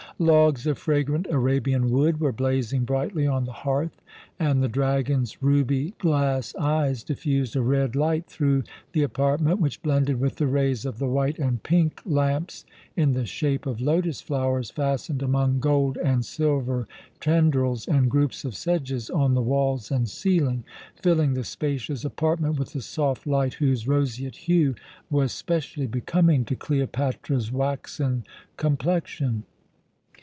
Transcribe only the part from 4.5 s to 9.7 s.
the dragon's ruby glass eyes diffused a red light through the apartment